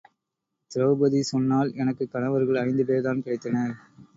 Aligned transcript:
திரெளபதி 0.71 1.19
சொன்னாள் 1.23 1.73
எனக்குக் 1.75 2.11
கணவர்கள் 2.11 2.61
ஐந்துபேர்தான் 2.63 3.23
கிடைத்தனர். 3.23 3.75